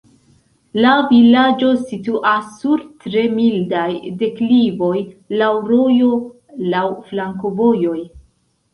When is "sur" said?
2.63-2.83